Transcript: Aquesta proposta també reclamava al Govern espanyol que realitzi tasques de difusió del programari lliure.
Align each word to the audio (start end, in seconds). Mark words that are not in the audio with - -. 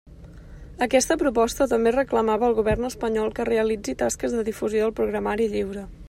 Aquesta 0.85 1.17
proposta 1.23 1.67
també 1.73 1.91
reclamava 1.95 2.47
al 2.49 2.57
Govern 2.61 2.89
espanyol 2.89 3.29
que 3.39 3.45
realitzi 3.51 3.95
tasques 4.01 4.33
de 4.39 4.47
difusió 4.51 4.83
del 4.87 4.95
programari 5.01 5.51
lliure. 5.53 5.85